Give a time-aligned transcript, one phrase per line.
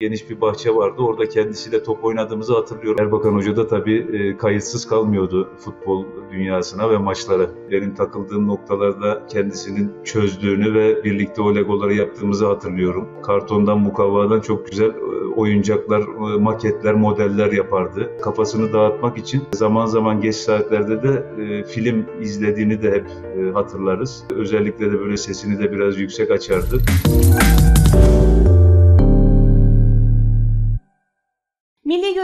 [0.00, 1.02] geniş bir bahçe vardı.
[1.02, 3.04] Orada kendisiyle top oynadığımızı hatırlıyorum.
[3.04, 7.50] Erbakan Hoca da tabii e, kayıtsız kalmıyordu futbol dünyasına ve maçlara.
[7.70, 13.08] Benim takıldığım noktalarda kendisinin çözdüğünü ve birlikte o legoları yaptığımızı hatırlıyorum.
[13.22, 18.10] Kartondan, mukavvadan çok güzel e, oyuncaklar, e, maketler, modeller yapardı.
[18.22, 21.26] Kafasını dağıtmak için zaman zaman geç saatlerde de
[21.64, 23.06] film izlediğini de hep
[23.54, 24.24] hatırlarız.
[24.34, 26.78] Özellikle de böyle sesini de biraz yüksek açardı.
[27.08, 27.65] Milli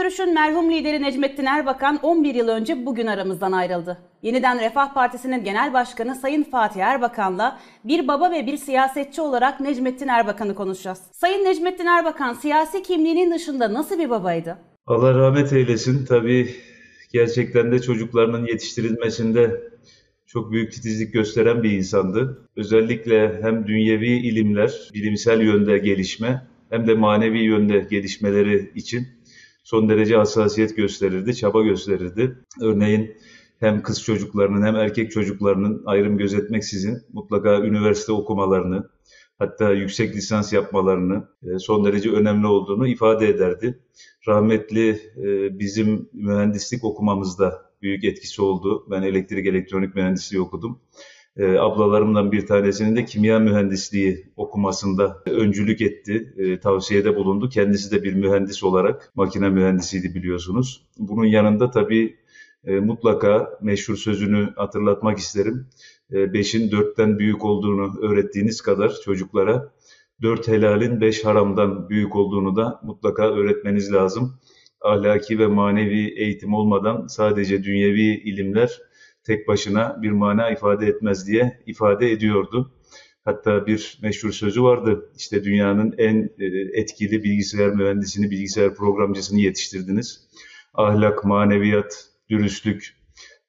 [0.03, 3.97] Görüş'ün merhum lideri Necmettin Erbakan 11 yıl önce bugün aramızdan ayrıldı.
[4.21, 10.07] Yeniden Refah Partisi'nin genel başkanı Sayın Fatih Erbakan'la bir baba ve bir siyasetçi olarak Necmettin
[10.07, 10.99] Erbakan'ı konuşacağız.
[11.11, 14.57] Sayın Necmettin Erbakan siyasi kimliğinin dışında nasıl bir babaydı?
[14.87, 16.05] Allah rahmet eylesin.
[16.05, 16.55] Tabii
[17.13, 19.61] gerçekten de çocuklarının yetiştirilmesinde
[20.25, 22.47] çok büyük titizlik gösteren bir insandı.
[22.55, 29.07] Özellikle hem dünyevi ilimler, bilimsel yönde gelişme hem de manevi yönde gelişmeleri için
[29.63, 32.37] son derece hassasiyet gösterirdi, çaba gösterirdi.
[32.61, 33.17] Örneğin
[33.59, 38.89] hem kız çocuklarının hem erkek çocuklarının ayrım gözetmeksizin mutlaka üniversite okumalarını,
[39.39, 43.79] hatta yüksek lisans yapmalarını e, son derece önemli olduğunu ifade ederdi.
[44.27, 48.85] Rahmetli e, bizim mühendislik okumamızda büyük etkisi oldu.
[48.89, 50.79] Ben elektrik elektronik mühendisliği okudum.
[51.37, 57.49] E, ablalarımdan bir tanesinin de kimya mühendisliği okumasında öncülük etti, e, tavsiyede bulundu.
[57.49, 60.85] Kendisi de bir mühendis olarak makine mühendisiydi biliyorsunuz.
[60.97, 62.15] Bunun yanında tabii
[62.65, 65.67] e, mutlaka meşhur sözünü hatırlatmak isterim.
[66.13, 69.71] E, beşin dörtten büyük olduğunu öğrettiğiniz kadar çocuklara
[70.21, 74.39] dört helalin beş haramdan büyük olduğunu da mutlaka öğretmeniz lazım.
[74.81, 78.81] Ahlaki ve manevi eğitim olmadan sadece dünyevi ilimler
[79.23, 82.71] tek başına bir mana ifade etmez diye ifade ediyordu.
[83.25, 85.11] Hatta bir meşhur sözü vardı.
[85.17, 86.45] İşte dünyanın en e,
[86.79, 90.27] etkili bilgisayar mühendisini, bilgisayar programcısını yetiştirdiniz.
[90.73, 92.95] Ahlak, maneviyat, dürüstlük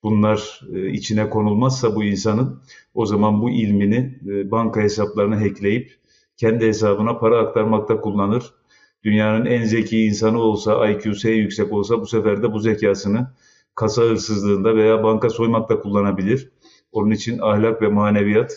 [0.02, 2.62] bunlar e, içine konulmazsa bu insanın
[2.94, 5.98] o zaman bu ilmini e, banka hesaplarına hackleyip
[6.36, 8.54] kendi hesabına para aktarmakta kullanır.
[9.04, 13.30] Dünyanın en zeki insanı olsa, IQ'su yüksek olsa bu sefer de bu zekasını
[13.74, 16.52] kasa hırsızlığında veya banka soymakta kullanabilir.
[16.92, 18.52] Onun için ahlak ve maneviyat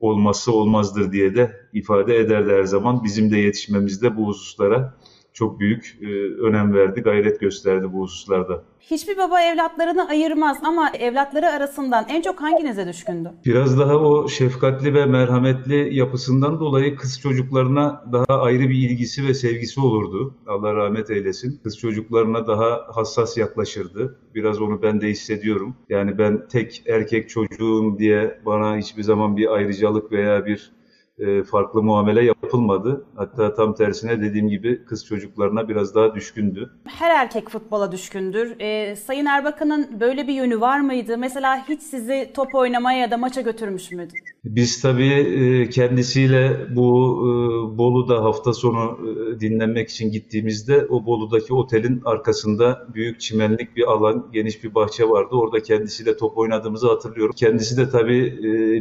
[0.00, 3.04] olmazsa olmazdır diye de ifade ederdi her zaman.
[3.04, 4.94] Bizim de yetişmemizde bu hususlara
[5.32, 6.06] çok büyük e,
[6.42, 8.62] önem verdi, gayret gösterdi bu hususlarda.
[8.80, 13.32] Hiçbir baba evlatlarını ayırmaz ama evlatları arasından en çok hanginize düşkündü?
[13.46, 19.34] Biraz daha o şefkatli ve merhametli yapısından dolayı kız çocuklarına daha ayrı bir ilgisi ve
[19.34, 20.34] sevgisi olurdu.
[20.46, 21.60] Allah rahmet eylesin.
[21.62, 24.18] Kız çocuklarına daha hassas yaklaşırdı.
[24.34, 25.76] Biraz onu ben de hissediyorum.
[25.88, 30.72] Yani ben tek erkek çocuğum diye bana hiçbir zaman bir ayrıcalık veya bir
[31.20, 33.04] e, farklı muamele yapılmadı.
[33.16, 36.70] Hatta tam tersine dediğim gibi kız çocuklarına biraz daha düşkündü.
[36.84, 38.60] Her erkek futbola düşkündür.
[38.60, 41.18] Ee, Sayın Erbakan'ın böyle bir yönü var mıydı?
[41.18, 44.12] Mesela hiç sizi top oynamaya ya da maça götürmüş müydü?
[44.44, 46.88] Biz tabii e, kendisiyle bu
[47.20, 47.30] e,
[47.78, 48.98] Bolu'da hafta sonu
[49.40, 55.28] dinlenmek için gittiğimizde o Bolu'daki otelin arkasında büyük çimenlik bir alan, geniş bir bahçe vardı.
[55.32, 57.34] Orada kendisiyle top oynadığımızı hatırlıyorum.
[57.36, 58.38] Kendisi de tabii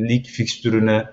[0.10, 1.06] lig fikstürüne,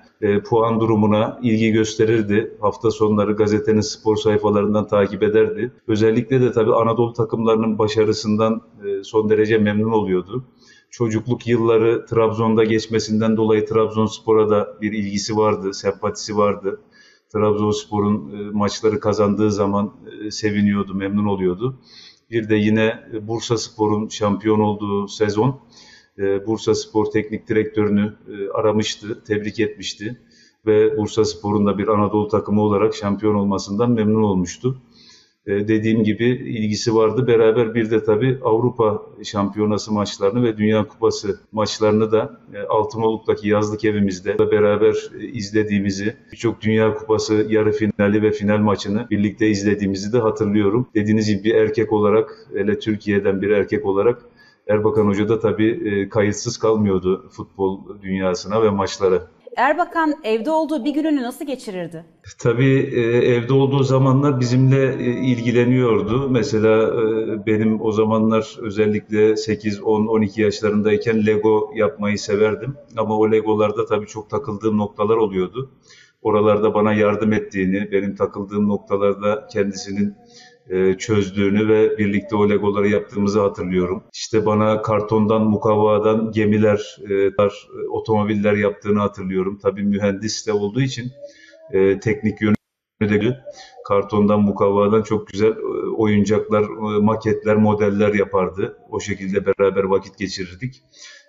[0.45, 2.57] puan durumuna ilgi gösterirdi.
[2.61, 5.73] Hafta sonları gazetenin spor sayfalarından takip ederdi.
[5.89, 8.63] Özellikle de tabii Anadolu takımlarının başarısından
[9.03, 10.45] son derece memnun oluyordu
[10.97, 16.81] çocukluk yılları Trabzon'da geçmesinden dolayı Trabzonspor'a da bir ilgisi vardı, sempatisi vardı.
[17.33, 19.93] Trabzonspor'un e, maçları kazandığı zaman
[20.27, 21.79] e, seviniyordu, memnun oluyordu.
[22.31, 25.55] Bir de yine Bursa Spor'un şampiyon olduğu sezon e,
[26.19, 28.13] Bursa Spor Teknik Direktörünü
[28.55, 30.17] aramıştı, tebrik etmişti
[30.67, 34.83] ve Bursa Spor'un da bir Anadolu takımı olarak şampiyon olmasından memnun olmuştu.
[35.47, 37.27] E, dediğim gibi ilgisi vardı.
[37.27, 43.85] Beraber bir de tabii Avrupa Şampiyonası maçlarını ve Dünya Kupası maçlarını da e, Altınoluk'taki yazlık
[43.85, 50.19] evimizde beraber e, izlediğimizi, birçok Dünya Kupası yarı finali ve final maçını birlikte izlediğimizi de
[50.19, 50.89] hatırlıyorum.
[50.95, 54.23] Dediğiniz gibi bir erkek olarak, hele Türkiye'den bir erkek olarak
[54.67, 59.23] Erbakan Hoca da tabii kayıtsız kalmıyordu futbol dünyasına ve maçlara.
[59.57, 62.05] Erbakan evde olduğu bir gününü nasıl geçirirdi?
[62.39, 63.01] Tabii e,
[63.35, 66.31] evde olduğu zamanlar bizimle e, ilgileniyordu.
[66.31, 72.75] Mesela e, benim o zamanlar özellikle 8, 10, 12 yaşlarındayken Lego yapmayı severdim.
[72.97, 75.71] Ama o Legolarda tabii çok takıldığım noktalar oluyordu.
[76.23, 80.15] Oralarda bana yardım ettiğini, benim takıldığım noktalarda kendisinin e,
[80.99, 84.05] çözdüğünü ve birlikte o legoları yaptığımızı hatırlıyorum.
[84.13, 87.31] İşte bana kartondan, mukavvadan gemiler, e,
[87.91, 89.59] otomobiller yaptığını hatırlıyorum.
[89.63, 91.13] Tabii mühendis de olduğu için
[91.73, 92.57] e, teknik yönü
[93.01, 93.45] de
[93.89, 98.79] kartondan, mukavvadan çok güzel e, oyuncaklar, e, maketler, modeller yapardı.
[98.91, 100.83] O şekilde beraber vakit geçirirdik.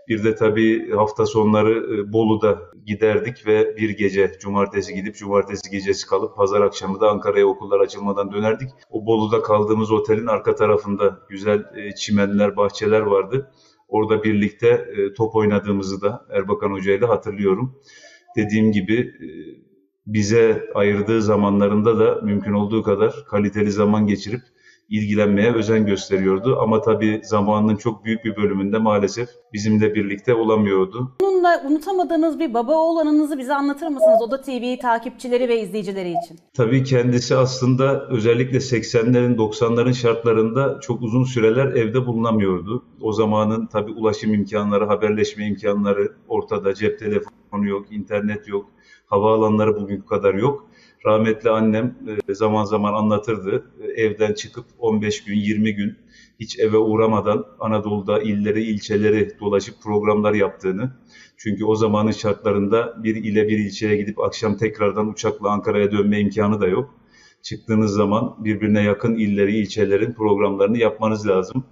[0.08, 6.08] Bir de tabii hafta sonları e, Bolu'da giderdik ve bir gece cumartesi gidip cumartesi gecesi
[6.08, 8.70] kalıp pazar akşamı da Ankara'ya okullar açılmadan dönerdik.
[8.90, 11.64] O Bolu'da kaldığımız otelin arka tarafında güzel
[11.98, 13.52] çimenler, bahçeler vardı.
[13.88, 14.86] Orada birlikte
[15.18, 17.80] top oynadığımızı da Erbakan Hoca ile hatırlıyorum.
[18.38, 19.14] Dediğim gibi
[20.08, 24.42] bize ayırdığı zamanlarında da mümkün olduğu kadar kaliteli zaman geçirip
[24.90, 26.58] ilgilenmeye özen gösteriyordu.
[26.62, 31.12] Ama tabii zamanının çok büyük bir bölümünde maalesef bizimle birlikte olamıyordu.
[31.22, 36.40] Bununla unutamadığınız bir baba oğlanınızı bize anlatır mısınız Oda TV takipçileri ve izleyicileri için?
[36.54, 42.86] Tabii kendisi aslında özellikle 80'lerin 90'ların şartlarında çok uzun süreler evde bulunamıyordu.
[43.02, 46.74] O zamanın tabii ulaşım imkanları, haberleşme imkanları ortada.
[46.74, 48.66] Cep telefonu yok, internet yok
[49.08, 50.67] havaalanları bugünkü kadar yok.
[51.08, 51.96] Rahmetli annem
[52.30, 53.72] e, zaman zaman anlatırdı.
[53.82, 55.98] E, evden çıkıp 15 gün, 20 gün
[56.40, 60.92] hiç eve uğramadan Anadolu'da illeri, ilçeleri dolaşıp programlar yaptığını.
[61.38, 66.62] Çünkü o zamanın şartlarında bir ile bir ilçeye gidip akşam tekrardan uçakla Ankara'ya dönme imkanı
[66.62, 66.96] da yok.
[67.42, 71.64] Çıktığınız zaman birbirine yakın illeri, ilçelerin programlarını yapmanız lazım.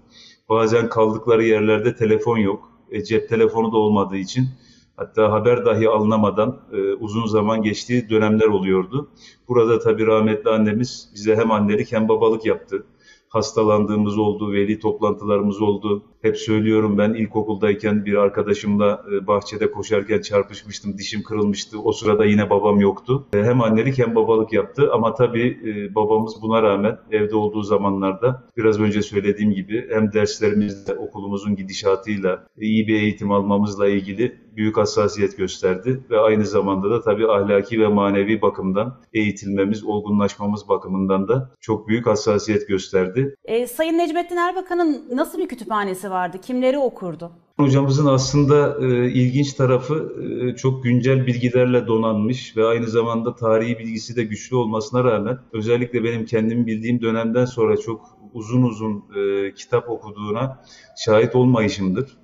[0.49, 2.71] Bazen kaldıkları yerlerde telefon yok.
[2.91, 4.47] E, cep telefonu da olmadığı için
[4.97, 9.09] Hatta haber dahi alınamadan e, uzun zaman geçtiği dönemler oluyordu.
[9.47, 12.85] Burada tabii rahmetli annemiz bize hem annelik hem babalık yaptı.
[13.29, 16.03] Hastalandığımız oldu, veli toplantılarımız oldu.
[16.21, 21.81] Hep söylüyorum ben ilkokuldayken bir arkadaşımla e, bahçede koşarken çarpışmıştım, dişim kırılmıştı.
[21.81, 23.27] O sırada yine babam yoktu.
[23.33, 28.43] E, hem annelik hem babalık yaptı ama tabii e, babamız buna rağmen evde olduğu zamanlarda
[28.57, 35.37] biraz önce söylediğim gibi hem derslerimizde okulumuzun gidişatıyla iyi bir eğitim almamızla ilgili büyük hassasiyet
[35.37, 41.87] gösterdi ve aynı zamanda da tabii ahlaki ve manevi bakımdan eğitilmemiz, olgunlaşmamız bakımından da çok
[41.87, 43.35] büyük hassasiyet gösterdi.
[43.45, 46.37] E, Sayın Necmettin Erbakan'ın nasıl bir kütüphanesi vardı?
[46.41, 47.31] Kimleri okurdu?
[47.57, 54.15] Hocamızın aslında e, ilginç tarafı e, çok güncel bilgilerle donanmış ve aynı zamanda tarihi bilgisi
[54.15, 59.89] de güçlü olmasına rağmen özellikle benim kendim bildiğim dönemden sonra çok uzun uzun e, kitap
[59.89, 60.63] okuduğuna
[61.05, 62.17] şahit olmayışımdır.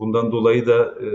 [0.00, 1.08] Bundan dolayı da e,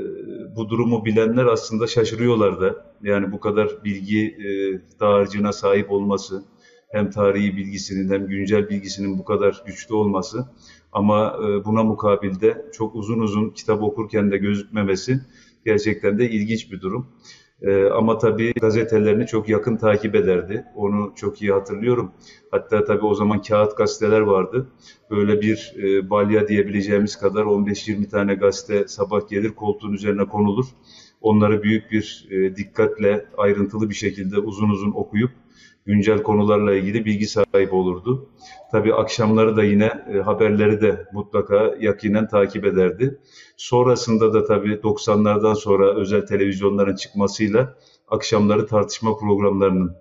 [0.56, 2.96] bu durumu bilenler aslında şaşırıyorlar da.
[3.04, 4.50] Yani bu kadar bilgi e,
[5.00, 6.44] dağarcığına sahip olması,
[6.90, 10.46] hem tarihi bilgisinin hem güncel bilgisinin bu kadar güçlü olması
[10.92, 15.20] ama e, buna mukabilde çok uzun uzun kitap okurken de gözükmemesi
[15.66, 17.08] gerçekten de ilginç bir durum.
[17.62, 20.66] E, ama tabii gazetelerini çok yakın takip ederdi.
[20.75, 22.12] Onu çok iyi hatırlıyorum.
[22.52, 24.68] Hatta tabii o zaman kağıt gazeteler vardı.
[25.12, 30.66] Böyle bir e, balya diyebileceğimiz kadar 15-20 tane gazete sabah gelir koltuğun üzerine konulur.
[31.22, 35.31] Onları büyük bir e, dikkatle ayrıntılı bir şekilde uzun uzun okuyup
[35.86, 38.30] güncel konularla ilgili bilgi sahibi olurdu.
[38.72, 43.20] Tabii akşamları da yine e, haberleri de mutlaka yakinen takip ederdi.
[43.58, 47.78] Sonrasında da tabii 90'lardan sonra özel televizyonların çıkmasıyla
[48.08, 49.96] akşamları tartışma programlarının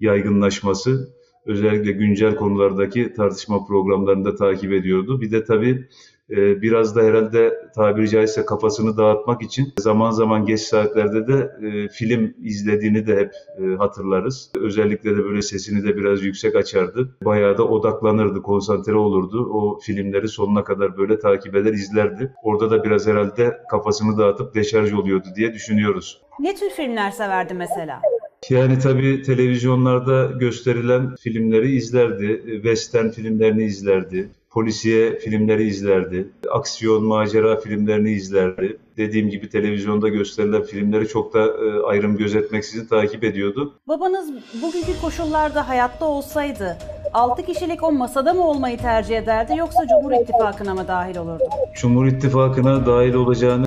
[0.00, 1.16] yaygınlaşması
[1.46, 5.20] özellikle güncel konulardaki tartışma programlarını da takip ediyordu.
[5.20, 5.84] Bir de tabii ee,
[6.30, 12.34] biraz da herhalde tabiri caizse kafasını dağıtmak için zaman zaman geç saatlerde de e, film
[12.42, 14.50] izlediğini de hep e, hatırlarız.
[14.60, 17.16] Özellikle de böyle sesini de biraz yüksek açardı.
[17.24, 19.50] Bayağı da odaklanırdı, konsantre olurdu.
[19.52, 22.32] O filmleri sonuna kadar böyle takip eder, izlerdi.
[22.42, 26.22] Orada da biraz herhalde kafasını dağıtıp deşarj oluyordu diye düşünüyoruz.
[26.40, 28.00] Ne tür filmler severdi mesela?
[28.50, 38.10] Yani tabii televizyonlarda gösterilen filmleri izlerdi, western filmlerini izlerdi, polisiye filmleri izlerdi, aksiyon, macera filmlerini
[38.10, 38.78] izlerdi.
[38.96, 43.74] Dediğim gibi televizyonda gösterilen filmleri çok da e, ayrım gözetmeksizin takip ediyordu.
[43.88, 44.30] Babanız
[44.62, 46.76] bugünkü koşullarda hayatta olsaydı
[47.12, 51.44] 6 kişilik o masada mı olmayı tercih ederdi yoksa Cumhur İttifakı'na mı dahil olurdu?
[51.74, 53.66] Cumhur İttifakı'na dahil olacağını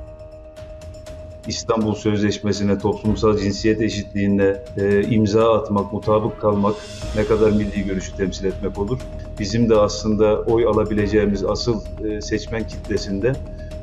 [1.48, 6.75] İstanbul Sözleşmesi'ne, toplumsal cinsiyet eşitliğine e, imza atmak, mutabık kalmak
[7.15, 9.00] ne kadar milli görüşü temsil etmek olur.
[9.39, 13.34] Bizim de aslında oy alabileceğimiz asıl e, seçmen kitlesinde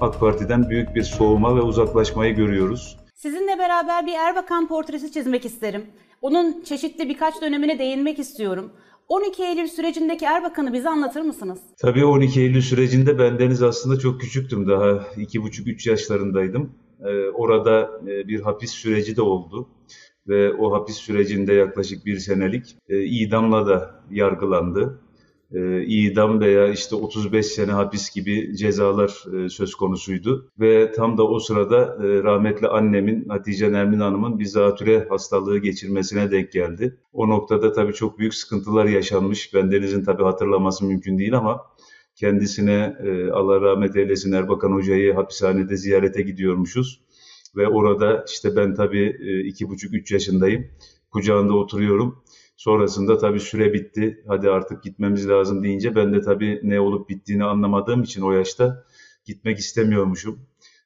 [0.01, 2.97] AK Parti'den büyük bir soğuma ve uzaklaşmayı görüyoruz.
[3.15, 5.87] Sizinle beraber bir Erbakan portresi çizmek isterim.
[6.23, 8.73] Onun çeşitli birkaç dönemine değinmek istiyorum.
[9.09, 11.59] 12 Eylül sürecindeki Erbakan'ı bize anlatır mısınız?
[11.81, 16.75] Tabii 12 Eylül sürecinde bendeniz aslında çok küçüktüm daha 2,5-3 yaşlarındaydım.
[17.01, 19.69] Ee, orada e, bir hapis süreci de oldu
[20.29, 25.01] ve o hapis sürecinde yaklaşık bir senelik e, idamla da yargılandı.
[25.53, 30.51] E, idam veya işte 35 sene hapis gibi cezalar e, söz konusuydu.
[30.61, 36.31] Ve tam da o sırada e, rahmetli annemin Hatice Nermin Hanım'ın bir zatüre hastalığı geçirmesine
[36.31, 36.97] denk geldi.
[37.13, 39.55] O noktada tabii çok büyük sıkıntılar yaşanmış.
[39.55, 41.63] Bendenizin tabii hatırlaması mümkün değil ama
[42.17, 47.01] kendisine e, Allah rahmet eylesin Erbakan Hoca'yı hapishanede ziyarete gidiyormuşuz.
[47.57, 50.67] Ve orada işte ben tabii e, iki buçuk üç yaşındayım.
[51.11, 52.23] Kucağında oturuyorum.
[52.57, 54.25] Sonrasında tabii süre bitti.
[54.29, 58.85] Hadi artık gitmemiz lazım deyince ben de tabii ne olup bittiğini anlamadığım için o yaşta
[59.25, 60.39] gitmek istemiyormuşum.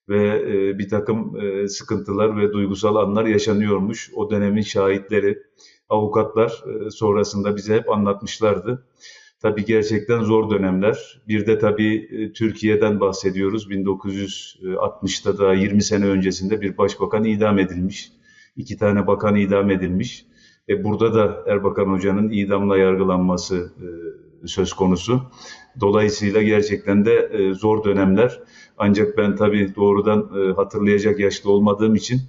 [0.09, 4.11] Ve e, bir takım e, sıkıntılar ve duygusal anlar yaşanıyormuş.
[4.15, 5.39] O dönemin şahitleri,
[5.89, 8.87] avukatlar e, sonrasında bize hep anlatmışlardı.
[9.41, 11.23] Tabii gerçekten zor dönemler.
[11.29, 13.71] Bir de tabii e, Türkiye'den bahsediyoruz.
[13.71, 18.12] 1960'ta da 20 sene öncesinde bir başbakan idam edilmiş.
[18.57, 20.27] iki tane bakan idam edilmiş.
[20.71, 23.73] E burada da Erbakan Hoca'nın idamla yargılanması
[24.45, 25.23] e, söz konusu.
[25.81, 28.41] Dolayısıyla gerçekten de e, zor dönemler.
[28.79, 32.21] Ancak ben tabii doğrudan e, hatırlayacak yaşta olmadığım için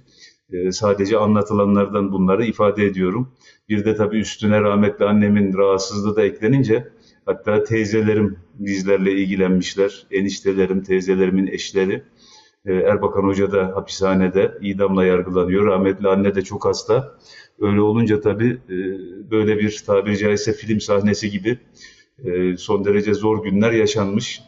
[0.52, 3.32] e, sadece anlatılanlardan bunları ifade ediyorum.
[3.68, 6.88] Bir de tabii üstüne rahmetli annemin rahatsızlığı da eklenince
[7.26, 10.06] hatta teyzelerim bizlerle ilgilenmişler.
[10.10, 12.02] Eniştelerim, teyzelerimin eşleri.
[12.66, 15.66] E, Erbakan Hoca da hapishanede idamla yargılanıyor.
[15.66, 17.18] Rahmetli anne de çok hasta.
[17.60, 18.76] Öyle olunca tabii e,
[19.30, 21.58] böyle bir tabiri caizse film sahnesi gibi
[22.24, 24.42] e, son derece zor günler yaşanmış.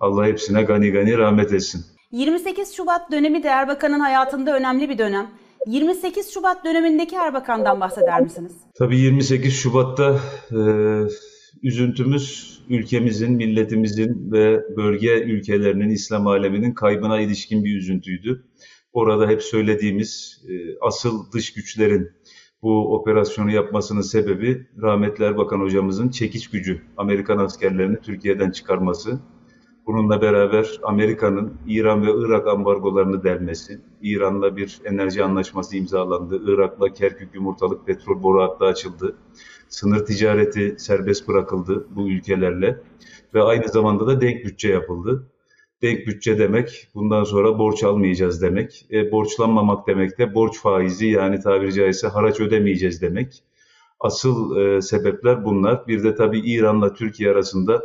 [0.00, 1.84] Allah hepsine gani gani rahmet etsin.
[2.12, 5.30] 28 Şubat dönemi de Erbakan'ın hayatında önemli bir dönem.
[5.66, 8.52] 28 Şubat dönemindeki Erbakan'dan bahseder misiniz?
[8.78, 10.58] Tabii 28 Şubat'ta e,
[11.62, 18.44] üzüntümüz ülkemizin, milletimizin ve bölge ülkelerinin, İslam aleminin kaybına ilişkin bir üzüntüydü.
[18.92, 22.10] Orada hep söylediğimiz e, asıl dış güçlerin
[22.62, 29.20] bu operasyonu yapmasının sebebi rahmetli Erbakan hocamızın çekiç gücü, Amerikan askerlerini Türkiye'den çıkarması.
[29.86, 37.34] Bununla beraber Amerika'nın İran ve Irak ambargolarını delmesi, İran'la bir enerji anlaşması imzalandı, Irak'la Kerkük
[37.34, 39.16] yumurtalık petrol boru hattı açıldı,
[39.68, 42.80] sınır ticareti serbest bırakıldı bu ülkelerle
[43.34, 45.26] ve aynı zamanda da denk bütçe yapıldı.
[45.82, 48.86] Denk bütçe demek bundan sonra borç almayacağız demek.
[48.92, 53.42] E, borçlanmamak demek de borç faizi yani tabiri caizse haraç ödemeyeceğiz demek.
[54.00, 55.86] Asıl e, sebepler bunlar.
[55.86, 57.82] Bir de tabii İran'la Türkiye arasında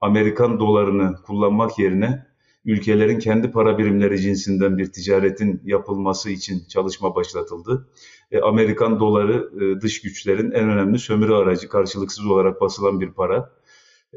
[0.00, 2.26] Amerikan dolarını kullanmak yerine
[2.66, 7.88] ülkelerin kendi para birimleri cinsinden bir ticaretin yapılması için çalışma başlatıldı.
[8.30, 13.52] E, Amerikan doları e, dış güçlerin en önemli sömürü aracı, karşılıksız olarak basılan bir para.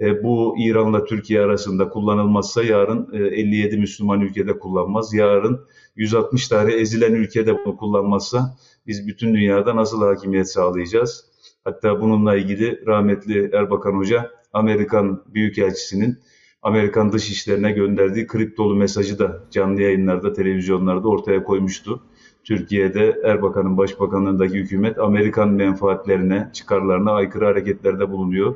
[0.02, 5.14] E, bu İran'la Türkiye arasında kullanılmazsa yarın e, 57 Müslüman ülkede kullanmaz.
[5.14, 5.62] Yarın
[5.96, 11.26] 160 tane ezilen ülkede bunu kullanmazsa biz bütün dünyada nasıl hakimiyet sağlayacağız?
[11.64, 16.20] Hatta bununla ilgili rahmetli Erbakan Hoca Amerikan Büyükelçisi'nin
[16.62, 22.04] Amerikan dışişlerine gönderdiği kriptolu mesajı da canlı yayınlarda, televizyonlarda ortaya koymuştu.
[22.44, 28.56] Türkiye'de Erbakan'ın başbakanlığındaki hükümet Amerikan menfaatlerine, çıkarlarına aykırı hareketlerde bulunuyor.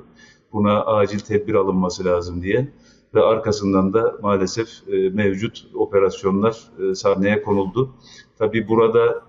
[0.54, 2.68] Buna acil tedbir alınması lazım diye
[3.14, 7.96] ve arkasından da maalesef e, mevcut operasyonlar e, sahneye konuldu.
[8.38, 9.22] Tabii burada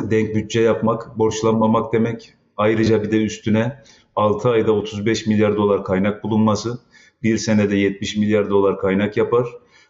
[0.00, 2.34] denk bütçe yapmak, borçlanmamak demek.
[2.56, 3.82] Ayrıca bir de üstüne
[4.16, 6.78] 6 ayda 35 milyar dolar kaynak bulunması,
[7.24, 9.46] bir senede 70 milyar dolar kaynak yapar.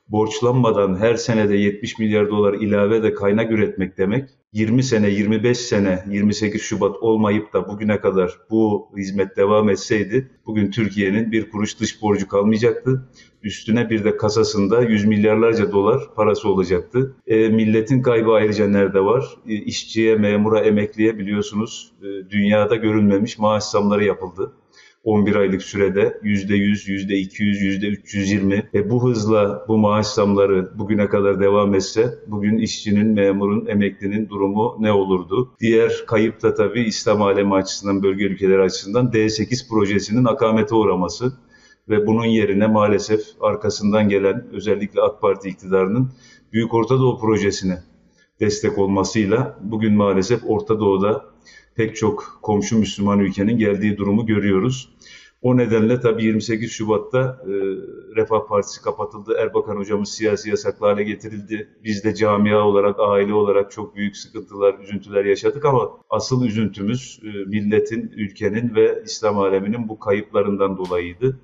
[0.09, 4.29] Borçlanmadan her senede 70 milyar dolar ilave de kaynak üretmek demek.
[4.53, 10.71] 20 sene, 25 sene, 28 Şubat olmayıp da bugüne kadar bu hizmet devam etseydi bugün
[10.71, 13.09] Türkiye'nin bir kuruş dış borcu kalmayacaktı.
[13.43, 17.17] Üstüne bir de kasasında yüz milyarlarca dolar parası olacaktı.
[17.27, 19.25] E, milletin kaybı ayrıca nerede var?
[19.49, 24.53] E, işçiye, memura, emekliye biliyorsunuz e, dünyada görülmemiş maaş zamları yapıldı.
[25.05, 31.75] 11 aylık sürede %100, %200, %320 ve bu hızla bu maaş zamları bugüne kadar devam
[31.75, 35.55] etse bugün işçinin, memurun, emeklinin durumu ne olurdu?
[35.61, 41.33] Diğer kayıp da tabii İslam alemi açısından, bölge ülkeleri açısından D8 projesinin akamete uğraması
[41.89, 46.13] ve bunun yerine maalesef arkasından gelen özellikle AK Parti iktidarının
[46.53, 47.83] Büyük Orta Doğu projesine
[48.41, 51.34] destek olmasıyla bugün maalesef Orta Doğu'da
[51.75, 54.95] pek çok komşu Müslüman ülkenin geldiği durumu görüyoruz.
[55.45, 57.51] O nedenle tabii 28 Şubat'ta e,
[58.17, 59.37] Refah Partisi kapatıldı.
[59.39, 61.69] Erbakan hocamız siyasi yasaklı hale getirildi.
[61.85, 67.27] Biz de camia olarak, aile olarak çok büyük sıkıntılar, üzüntüler yaşadık ama asıl üzüntümüz e,
[67.27, 71.41] milletin, ülkenin ve İslam aleminin bu kayıplarından dolayıydı.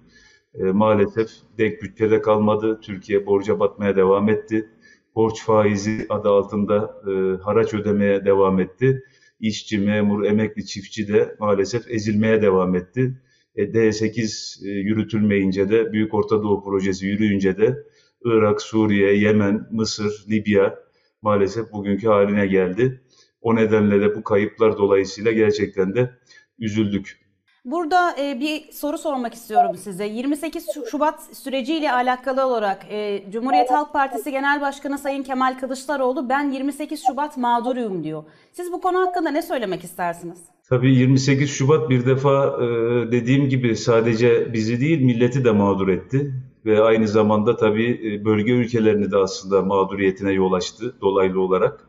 [0.55, 1.29] E, maalesef
[1.59, 2.81] denk bütçede kalmadı.
[2.83, 4.71] Türkiye borca batmaya devam etti.
[5.15, 9.05] Borç faizi adı altında e, haraç ödemeye devam etti.
[9.41, 13.21] İşçi, memur, emekli, çiftçi de maalesef ezilmeye devam etti.
[13.57, 17.77] E, D8 e, yürütülmeyince de Büyük Orta Doğu Projesi yürüyünce de
[18.25, 20.79] Irak, Suriye, Yemen, Mısır, Libya
[21.23, 23.01] maalesef bugünkü haline geldi.
[23.41, 26.11] O nedenle de bu kayıplar dolayısıyla gerçekten de
[26.59, 27.20] üzüldük.
[27.65, 30.05] Burada e, bir soru sormak istiyorum size.
[30.05, 36.51] 28 Şubat süreciyle alakalı olarak e, Cumhuriyet Halk Partisi Genel Başkanı Sayın Kemal Kılıçdaroğlu ben
[36.51, 38.25] 28 Şubat mağduruyum diyor.
[38.53, 40.39] Siz bu konu hakkında ne söylemek istersiniz?
[40.69, 42.67] Tabii 28 Şubat bir defa e,
[43.13, 48.53] dediğim gibi sadece bizi değil milleti de mağdur etti ve aynı zamanda tabii e, bölge
[48.53, 51.89] ülkelerini de aslında mağduriyetine yol açtı dolaylı olarak.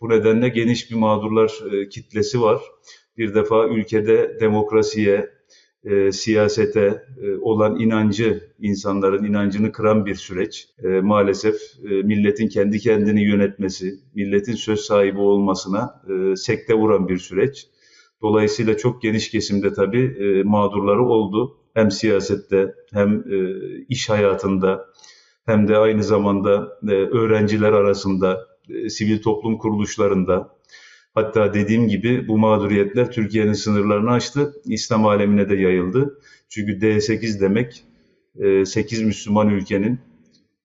[0.00, 2.60] Bu nedenle geniş bir mağdurlar e, kitlesi var.
[3.18, 5.30] Bir defa ülkede demokrasiye,
[5.84, 10.68] e, siyasete e, olan inancı, insanların inancını kıran bir süreç.
[10.84, 17.18] E, maalesef e, milletin kendi kendini yönetmesi, milletin söz sahibi olmasına e, sekte vuran bir
[17.18, 17.66] süreç.
[18.22, 21.56] Dolayısıyla çok geniş kesimde tabii e, mağdurları oldu.
[21.74, 23.56] Hem siyasette hem e,
[23.88, 24.86] iş hayatında
[25.46, 30.57] hem de aynı zamanda e, öğrenciler arasında, e, sivil toplum kuruluşlarında,
[31.18, 36.20] Hatta dediğim gibi bu mağduriyetler Türkiye'nin sınırlarını aştı, İslam alemine de yayıldı.
[36.48, 37.84] Çünkü D8 demek
[38.66, 39.98] 8 e, Müslüman ülkenin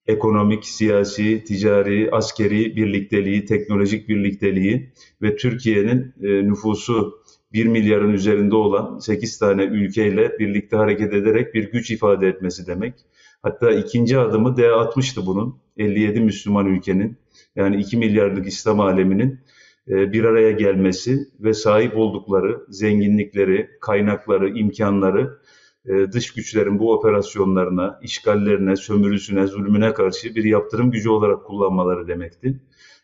[0.08, 4.92] ekonomik, siyasi, ticari, askeri birlikteliği, teknolojik birlikteliği
[5.22, 11.72] ve Türkiye'nin e, nüfusu 1 milyarın üzerinde olan 8 tane ülkeyle birlikte hareket ederek bir
[11.72, 12.94] güç ifade etmesi demek.
[13.42, 15.64] Hatta ikinci adımı D60'tı bunun.
[15.78, 17.18] 57 Müslüman ülkenin
[17.56, 19.40] yani 2 milyarlık İslam aleminin
[19.88, 25.40] bir araya gelmesi ve sahip oldukları zenginlikleri, kaynakları, imkanları
[25.86, 32.60] e, dış güçlerin bu operasyonlarına, işgallerine, sömürüsüne, zulmüne karşı bir yaptırım gücü olarak kullanmaları demekti.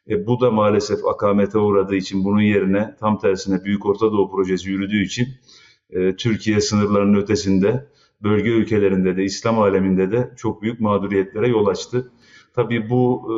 [0.10, 4.70] E, bu da maalesef akamete uğradığı için bunun yerine tam tersine Büyük Orta Doğu Projesi
[4.70, 5.28] yürüdüğü için
[5.90, 7.88] e, Türkiye sınırlarının ötesinde
[8.24, 12.12] bölge ülkelerinde de İslam aleminde de çok büyük mağduriyetlere yol açtı.
[12.54, 13.36] Tabii bu e,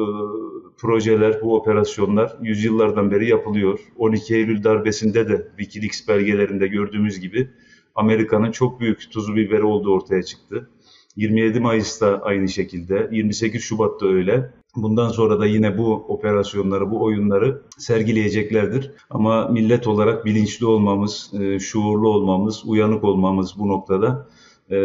[0.77, 3.79] projeler, bu operasyonlar yüzyıllardan beri yapılıyor.
[3.97, 7.49] 12 Eylül darbesinde de Wikileaks belgelerinde gördüğümüz gibi
[7.95, 10.69] Amerika'nın çok büyük tuzu biberi olduğu ortaya çıktı.
[11.15, 14.53] 27 Mayıs'ta aynı şekilde, 28 Şubat'ta öyle.
[14.75, 18.91] Bundan sonra da yine bu operasyonları, bu oyunları sergileyeceklerdir.
[19.09, 24.27] Ama millet olarak bilinçli olmamız, e, şuurlu olmamız, uyanık olmamız bu noktada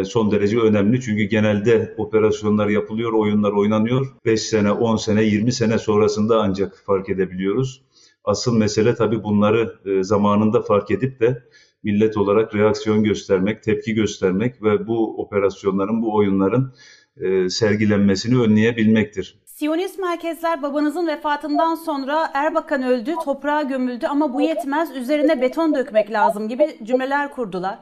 [0.05, 1.01] son derece önemli.
[1.01, 4.07] Çünkü genelde operasyonlar yapılıyor, oyunlar oynanıyor.
[4.25, 7.81] 5 sene, 10 sene, 20 sene sonrasında ancak fark edebiliyoruz.
[8.23, 11.43] Asıl mesele tabii bunları e, zamanında fark edip de
[11.83, 16.73] millet olarak reaksiyon göstermek, tepki göstermek ve bu operasyonların, bu oyunların
[17.17, 19.39] e, sergilenmesini önleyebilmektir.
[19.45, 26.11] Siyonist merkezler babanızın vefatından sonra Erbakan öldü, toprağa gömüldü ama bu yetmez, üzerine beton dökmek
[26.11, 27.79] lazım gibi cümleler kurdular.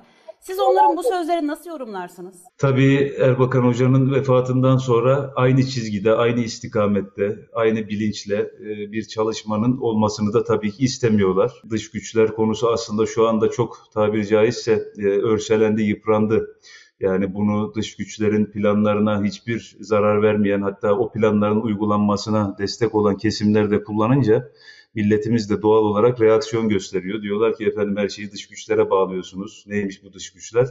[0.47, 2.35] Siz onların bu sözleri nasıl yorumlarsınız?
[2.57, 10.33] Tabii Erbakan Hoca'nın vefatından sonra aynı çizgide, aynı istikamette, aynı bilinçle e, bir çalışmanın olmasını
[10.33, 11.51] da tabii ki istemiyorlar.
[11.69, 16.57] Dış güçler konusu aslında şu anda çok tabiri caizse e, örselendi, yıprandı.
[16.99, 23.71] Yani bunu dış güçlerin planlarına hiçbir zarar vermeyen hatta o planların uygulanmasına destek olan kesimler
[23.71, 24.51] de kullanınca
[24.95, 27.21] milletimiz de doğal olarak reaksiyon gösteriyor.
[27.21, 29.63] Diyorlar ki efendim her şeyi dış güçlere bağlıyorsunuz.
[29.67, 30.67] Neymiş bu dış güçler?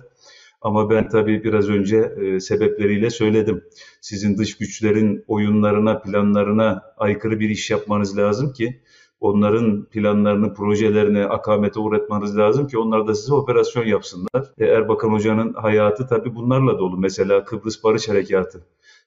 [0.60, 3.64] Ama ben tabii biraz önce e, sebepleriyle söyledim.
[4.00, 8.80] Sizin dış güçlerin oyunlarına, planlarına aykırı bir iş yapmanız lazım ki
[9.20, 14.52] onların planlarını, projelerini akamete uğratmanız lazım ki onlar da size operasyon yapsınlar.
[14.58, 16.96] E, Erbakan Hoca'nın hayatı tabii bunlarla dolu.
[16.96, 18.64] Mesela Kıbrıs Barış Harekatı.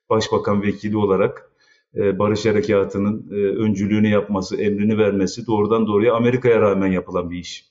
[0.10, 1.52] Başbakan vekili olarak
[2.20, 7.66] barış harekatının e, öncülüğünü yapması, emrini vermesi doğrudan doğruya Amerika'ya rağmen yapılan bir iş.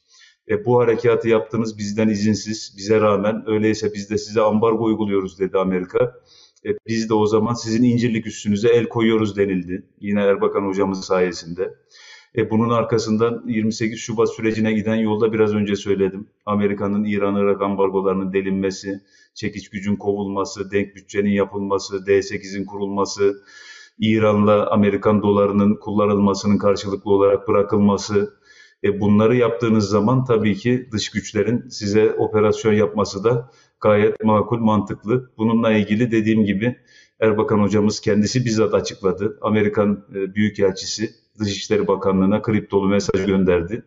[0.49, 5.59] E, bu harekatı yaptınız bizden izinsiz, bize rağmen öyleyse biz de size ambargo uyguluyoruz dedi
[5.59, 6.15] Amerika.
[6.67, 9.87] E, biz de o zaman sizin incirlik üstünüze el koyuyoruz denildi.
[10.01, 11.75] Yine Erbakan hocamız sayesinde.
[12.37, 16.29] E, bunun arkasından 28 Şubat sürecine giden yolda biraz önce söyledim.
[16.47, 19.01] Amerika'nın İran-Irak ambargolarının delinmesi,
[19.35, 23.45] çekiç gücün kovulması, denk bütçenin yapılması, D8'in kurulması,
[23.99, 28.37] İran'la Amerikan dolarının kullanılmasının karşılıklı olarak bırakılması,
[28.85, 35.31] e bunları yaptığınız zaman tabii ki dış güçlerin size operasyon yapması da gayet makul, mantıklı.
[35.39, 36.77] Bununla ilgili dediğim gibi
[37.21, 39.39] Erbakan hocamız kendisi bizzat açıkladı.
[39.43, 43.85] Amerikan e, Büyükelçisi Dışişleri Bakanlığı'na kriptolu mesaj gönderdi.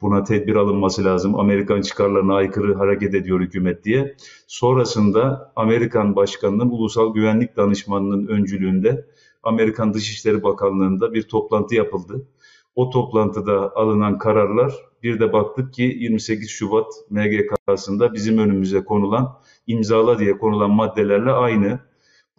[0.00, 1.34] Buna tedbir alınması lazım.
[1.34, 4.16] Amerikan çıkarlarına aykırı hareket ediyor hükümet diye.
[4.46, 9.04] Sonrasında Amerikan Başkanı'nın Ulusal Güvenlik Danışmanı'nın öncülüğünde
[9.42, 12.28] Amerikan Dışişleri Bakanlığı'nda bir toplantı yapıldı.
[12.74, 20.18] O toplantıda alınan kararlar Bir de baktık ki 28 Şubat MGK'sında bizim önümüze konulan imzala
[20.18, 21.80] diye konulan maddelerle aynı.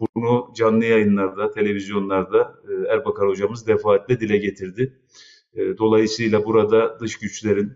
[0.00, 5.00] Bunu canlı yayınlarda, televizyonlarda e, Erbakan hocamız defaatle dile getirdi.
[5.54, 7.72] E, dolayısıyla burada dış güçlerin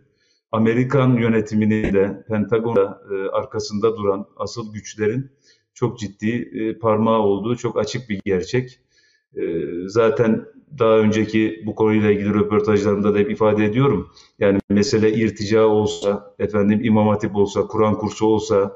[0.53, 5.31] Amerikan yönetimini de Pentagon'da e, arkasında duran asıl güçlerin
[5.75, 8.81] çok ciddi parmağı olduğu çok açık bir gerçek.
[9.87, 10.47] Zaten
[10.79, 14.11] daha önceki bu konuyla ilgili röportajlarımda da hep ifade ediyorum.
[14.39, 18.73] Yani mesele irtica olsa, efendim imam hatip olsa, Kur'an kursu olsa,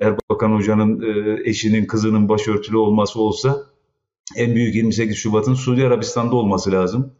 [0.00, 3.62] Erbakan Hoca'nın e, eşinin, kızının başörtülü olması olsa
[4.36, 7.12] en büyük 28 Şubat'ın Suudi Arabistan'da olması lazım.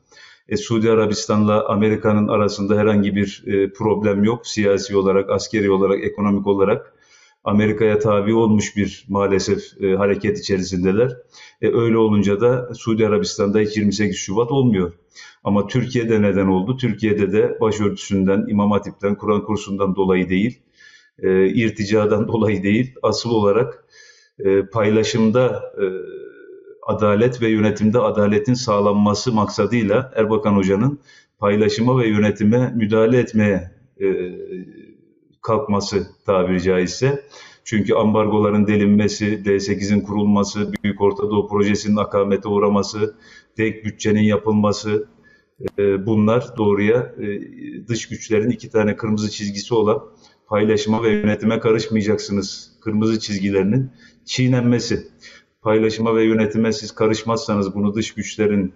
[0.48, 4.46] E, Suudi Arabistan'la Amerika'nın arasında herhangi bir e, problem yok.
[4.46, 6.93] Siyasi olarak, askeri olarak, ekonomik olarak
[7.44, 11.12] Amerika'ya tabi olmuş bir maalesef e, hareket içerisindeler.
[11.62, 14.92] E, öyle olunca da Suudi Arabistan'da hiç 28 Şubat olmuyor.
[15.44, 16.76] Ama Türkiye'de neden oldu?
[16.76, 20.62] Türkiye'de de başörtüsünden, İmam Hatip'ten, Kur'an kursundan dolayı değil,
[21.18, 23.84] e, irticadan dolayı değil, asıl olarak
[24.38, 25.84] e, paylaşımda e,
[26.86, 30.98] adalet ve yönetimde adaletin sağlanması maksadıyla Erbakan Hoca'nın
[31.38, 34.06] paylaşıma ve yönetime müdahale etmeye e,
[35.44, 37.24] kalkması tabiri caizse.
[37.64, 43.16] Çünkü ambargoların delinmesi, D8'in kurulması, Büyük Orta Doğu Projesi'nin akamete uğraması,
[43.56, 45.08] tek bütçenin yapılması,
[45.78, 47.26] e, bunlar doğruya e,
[47.88, 50.02] dış güçlerin iki tane kırmızı çizgisi olan
[50.46, 53.90] paylaşıma ve yönetime karışmayacaksınız kırmızı çizgilerinin
[54.24, 55.08] çiğnenmesi.
[55.62, 58.72] Paylaşıma ve yönetime siz karışmazsanız bunu dış güçlerin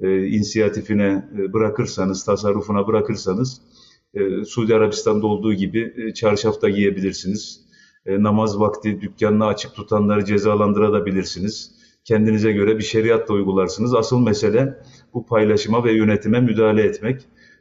[0.00, 3.60] e, inisiyatifine e, bırakırsanız, tasarrufuna bırakırsanız
[4.14, 7.60] e, Suudi Arabistan'da olduğu gibi e, çarşaf da giyebilirsiniz.
[8.06, 11.74] E, namaz vakti dükkanını açık tutanları cezalandırabilirsiniz.
[12.04, 13.94] Kendinize göre bir şeriat da uygularsınız.
[13.94, 14.78] Asıl mesele
[15.14, 17.20] bu paylaşıma ve yönetime müdahale etmek.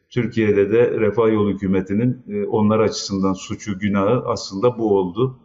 [0.09, 5.39] Türkiye'de de Refah Yolu hükümetinin e, onlar açısından suçu, günahı aslında bu oldu.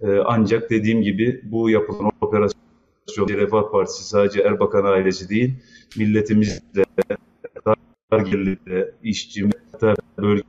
[0.00, 5.54] E, ancak dediğim gibi bu yapılan operasyon Refah Partisi sadece Erbakan ailesi değil,
[5.96, 7.16] milletimizle, dar
[8.18, 9.50] gelirle, işçi,
[10.18, 10.42] bölge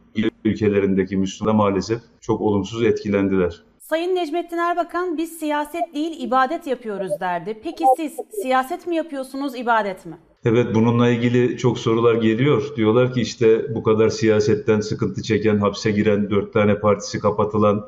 [0.45, 3.63] ülkelerindeki Müslümanlar maalesef çok olumsuz etkilendiler.
[3.79, 7.59] Sayın Necmettin Erbakan biz siyaset değil ibadet yapıyoruz derdi.
[7.63, 10.17] Peki siz siyaset mi yapıyorsunuz, ibadet mi?
[10.45, 12.75] Evet bununla ilgili çok sorular geliyor.
[12.75, 17.85] Diyorlar ki işte bu kadar siyasetten sıkıntı çeken, hapse giren, dört tane partisi kapatılan,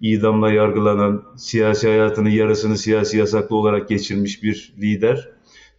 [0.00, 5.28] idamla yargılanan, siyasi hayatının yarısını siyasi yasaklı olarak geçirmiş bir lider.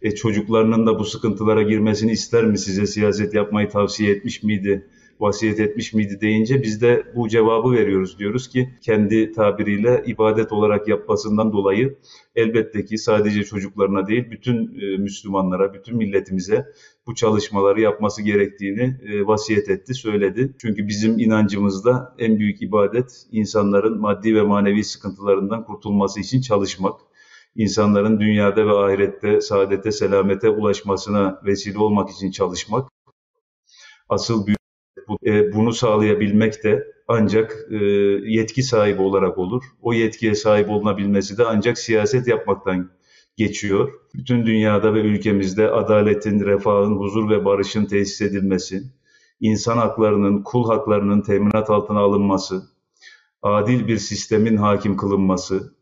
[0.02, 4.86] E, çocuklarının da bu sıkıntılara girmesini ister mi size siyaset yapmayı tavsiye etmiş miydi?
[5.20, 8.18] vasiyet etmiş miydi deyince biz de bu cevabı veriyoruz.
[8.18, 11.98] Diyoruz ki kendi tabiriyle ibadet olarak yapmasından dolayı
[12.36, 16.66] elbette ki sadece çocuklarına değil bütün e, Müslümanlara, bütün milletimize
[17.06, 20.54] bu çalışmaları yapması gerektiğini e, vasiyet etti, söyledi.
[20.58, 27.00] Çünkü bizim inancımızda en büyük ibadet insanların maddi ve manevi sıkıntılarından kurtulması için çalışmak
[27.56, 32.88] insanların dünyada ve ahirette saadete, selamete ulaşmasına vesile olmak için çalışmak
[34.08, 34.58] asıl büyük
[35.26, 37.76] e, bunu sağlayabilmek de ancak e,
[38.26, 39.64] yetki sahibi olarak olur.
[39.82, 42.90] O yetkiye sahip olunabilmesi de ancak siyaset yapmaktan
[43.36, 43.92] geçiyor.
[44.14, 48.82] Bütün dünyada ve ülkemizde adaletin, refahın, huzur ve barışın tesis edilmesi,
[49.40, 52.62] insan haklarının, kul haklarının teminat altına alınması,
[53.42, 55.75] adil bir sistemin hakim kılınması,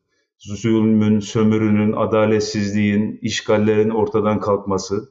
[0.44, 5.08] zulmün, sömürünün, adaletsizliğin, işgallerin ortadan kalkması,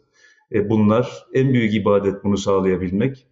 [0.51, 3.27] e bunlar en büyük ibadet bunu sağlayabilmek.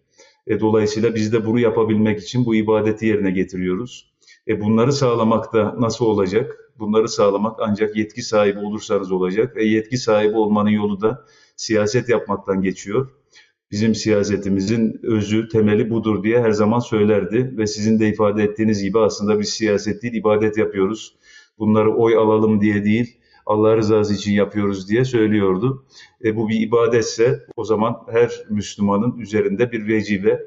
[0.46, 4.12] E, dolayısıyla biz de bunu yapabilmek için bu ibadeti yerine getiriyoruz.
[4.48, 6.72] E, bunları sağlamak da nasıl olacak?
[6.78, 11.24] Bunları sağlamak ancak yetki sahibi olursanız olacak ve yetki sahibi olmanın yolu da
[11.56, 13.10] siyaset yapmaktan geçiyor.
[13.70, 18.98] Bizim siyasetimizin özü, temeli budur diye her zaman söylerdi ve sizin de ifade ettiğiniz gibi
[18.98, 21.16] aslında biz siyaset değil ibadet yapıyoruz.
[21.58, 25.86] Bunları oy alalım diye değil, Allah rızası için yapıyoruz diye söylüyordu.
[26.24, 30.40] E, bu bir ibadetse o zaman her Müslümanın üzerinde bir vecibe.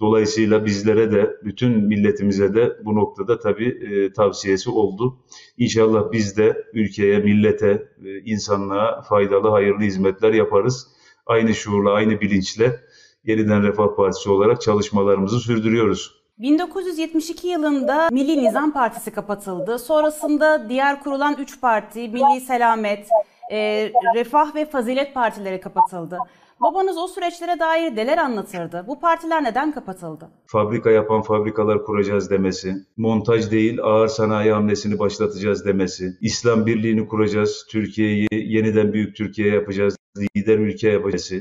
[0.00, 5.18] Dolayısıyla bizlere de bütün milletimize de bu noktada tabii e, tavsiyesi oldu.
[5.58, 10.88] İnşallah biz de ülkeye, millete, e, insanlığa faydalı, hayırlı hizmetler yaparız.
[11.26, 12.80] Aynı şuurla, aynı bilinçle
[13.24, 16.25] yeniden Refah Partisi olarak çalışmalarımızı sürdürüyoruz.
[16.38, 19.78] 1972 yılında Milli Nizam Partisi kapatıldı.
[19.78, 23.08] Sonrasında diğer kurulan 3 parti, Milli Selamet,
[23.52, 26.18] e, Refah ve Fazilet partileri kapatıldı.
[26.60, 28.84] Babanız o süreçlere dair neler anlatırdı?
[28.86, 30.28] Bu partiler neden kapatıldı?
[30.46, 37.66] Fabrika yapan fabrikalar kuracağız demesi, montaj değil ağır sanayi hamlesini başlatacağız demesi, İslam birliğini kuracağız,
[37.70, 39.96] Türkiye'yi yeniden büyük Türkiye yapacağız,
[40.36, 41.32] lider ülke yapacağız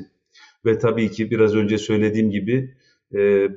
[0.66, 2.76] ve tabii ki biraz önce söylediğim gibi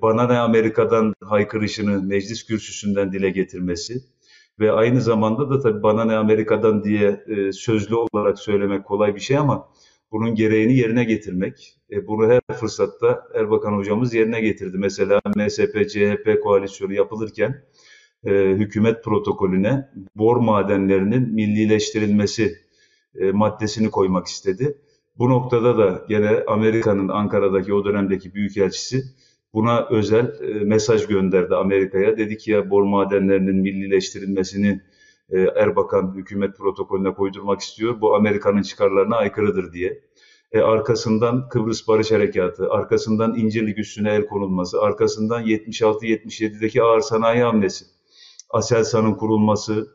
[0.02, 3.94] bana ne Amerika'dan haykırışını meclis kürsüsünden dile getirmesi
[4.60, 9.20] ve aynı zamanda da tabii bana ne Amerika'dan diye e, sözlü olarak söylemek kolay bir
[9.20, 9.68] şey ama
[10.12, 11.78] bunun gereğini yerine getirmek.
[11.90, 14.76] E, bunu her fırsatta Erbakan hocamız yerine getirdi.
[14.78, 17.64] Mesela MSP-CHP koalisyonu yapılırken
[18.24, 22.58] e, hükümet protokolüne bor madenlerinin millileştirilmesi
[23.14, 24.78] e, maddesini koymak istedi.
[25.18, 29.04] Bu noktada da gene Amerika'nın Ankara'daki o dönemdeki büyükelçisi
[29.54, 32.16] buna özel e, mesaj gönderdi Amerika'ya.
[32.16, 34.80] Dedi ki ya bor madenlerinin millileştirilmesini
[35.30, 38.00] e, Erbakan hükümet protokolüne koydurmak istiyor.
[38.00, 40.00] Bu Amerika'nın çıkarlarına aykırıdır diye.
[40.52, 47.84] E, arkasından Kıbrıs Barış Harekatı, arkasından İncirlik üstüne el konulması, arkasından 76-77'deki ağır sanayi hamlesi,
[48.50, 49.88] Aselsan'ın kurulması,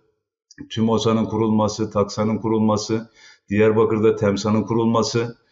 [0.70, 3.10] TÜMOSA'nın kurulması, TAKSA'nın kurulması,
[3.50, 5.43] Diyarbakır'da TEMSA'nın kurulması.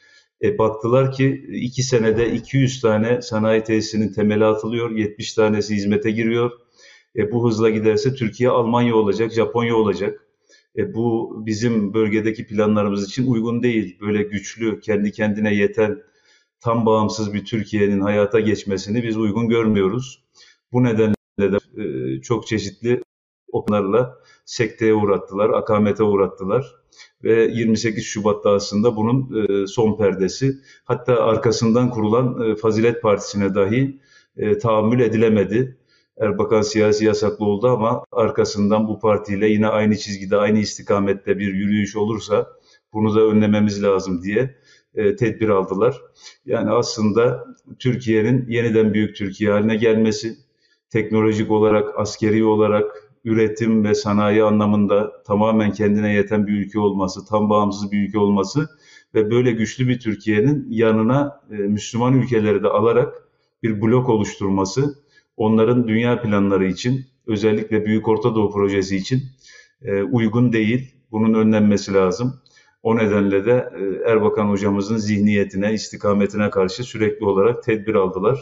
[0.43, 6.51] E, baktılar ki iki senede 200 tane sanayi tesisinin temeli atılıyor, 70 tanesi hizmete giriyor.
[7.15, 10.27] E, bu hızla giderse Türkiye Almanya olacak, Japonya olacak.
[10.77, 13.97] E, bu bizim bölgedeki planlarımız için uygun değil.
[14.01, 16.03] Böyle güçlü, kendi kendine yeten,
[16.59, 20.23] tam bağımsız bir Türkiye'nin hayata geçmesini biz uygun görmüyoruz.
[20.71, 23.01] Bu nedenle de e, çok çeşitli
[23.51, 26.81] onlarla sekteye uğrattılar, akamete uğrattılar
[27.23, 30.53] ve 28 Şubat'ta aslında bunun e, son perdesi.
[30.83, 33.99] Hatta arkasından kurulan e, Fazilet Partisi'ne dahi
[34.37, 35.77] e, tahammül edilemedi.
[36.19, 41.95] Erbakan siyasi yasaklı oldu ama arkasından bu partiyle yine aynı çizgide, aynı istikamette bir yürüyüş
[41.95, 42.47] olursa
[42.93, 44.55] bunu da önlememiz lazım diye
[44.95, 46.01] tedbir aldılar.
[46.45, 47.45] Yani aslında
[47.79, 50.37] Türkiye'nin yeniden büyük Türkiye haline gelmesi,
[50.89, 57.49] teknolojik olarak, askeri olarak, üretim ve sanayi anlamında tamamen kendine yeten bir ülke olması, tam
[57.49, 58.69] bağımsız bir ülke olması
[59.15, 63.13] ve böyle güçlü bir Türkiye'nin yanına e, Müslüman ülkeleri de alarak
[63.63, 64.95] bir blok oluşturması,
[65.37, 69.21] onların dünya planları için, özellikle Büyük Orta Doğu Projesi için
[69.81, 70.95] e, uygun değil.
[71.11, 72.41] Bunun önlenmesi lazım.
[72.83, 78.39] O nedenle de e, Erbakan hocamızın zihniyetine, istikametine karşı sürekli olarak tedbir aldılar.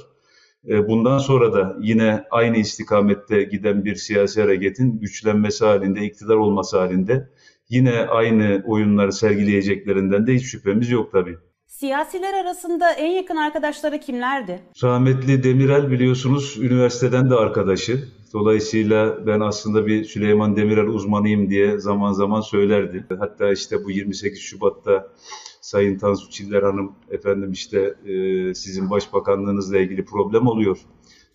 [0.68, 6.80] E, bundan sonra da yine aynı istikamette giden bir siyasi hareketin güçlenmesi halinde, iktidar olması
[6.80, 7.30] halinde
[7.70, 11.38] yine aynı oyunları sergileyeceklerinden de hiç şüphemiz yok tabii.
[11.68, 14.60] Siyasiler arasında en yakın arkadaşları kimlerdi?
[14.84, 18.04] Rahmetli Demirel biliyorsunuz üniversiteden de arkadaşı.
[18.34, 23.06] Dolayısıyla ben aslında bir Süleyman Demirel uzmanıyım diye zaman zaman söylerdi.
[23.20, 25.14] Hatta işte bu 28 Şubat'ta
[25.62, 30.78] Sayın Tansu Çiller Hanım efendim işte e, sizin başbakanlığınızla ilgili problem oluyor.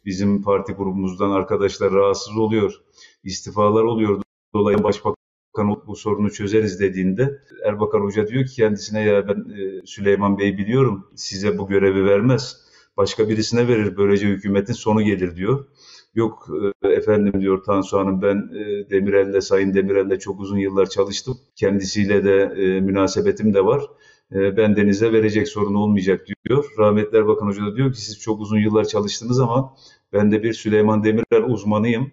[0.05, 2.73] Bizim parti grubumuzdan arkadaşlar rahatsız oluyor.
[3.25, 4.23] istifalar oluyor.
[4.55, 5.17] Dolayısıyla başbakan
[5.87, 11.07] bu sorunu çözeriz dediğinde Erbakan Hoca diyor ki kendisine ya ben e, Süleyman Bey biliyorum
[11.15, 12.65] size bu görevi vermez.
[12.97, 15.67] Başka birisine verir böylece hükümetin sonu gelir diyor.
[16.15, 16.49] Yok
[16.85, 21.39] e, efendim diyor Tansu Hanım ben e, Demirel'le Sayın Demirel'le çok uzun yıllar çalıştım.
[21.57, 23.83] Kendisiyle de e, münasebetim de var.
[24.31, 26.65] Ben denize verecek sorun olmayacak diyor.
[26.79, 29.77] Rahmetli Erbakan Hoca da diyor ki siz çok uzun yıllar çalıştınız ama
[30.13, 32.13] ben de bir Süleyman Demirel uzmanıyım.